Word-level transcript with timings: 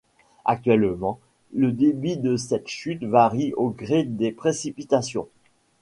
Actuellement 0.45 1.19
le 1.53 1.71
débit 1.71 2.17
de 2.17 2.35
cette 2.35 2.67
chute 2.67 3.03
varie 3.03 3.53
au 3.53 3.69
gré 3.69 4.03
des 4.03 4.31
précipitations. 4.31 5.27